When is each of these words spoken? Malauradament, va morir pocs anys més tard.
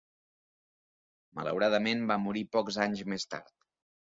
Malauradament, 1.39 2.01
va 2.13 2.19
morir 2.25 2.45
pocs 2.57 2.81
anys 2.89 3.05
més 3.15 3.29
tard. 3.37 3.55